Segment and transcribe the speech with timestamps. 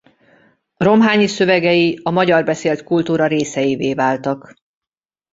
[0.77, 4.53] Romhányi szövegei a magyar beszélt kultúra részeivé váltak.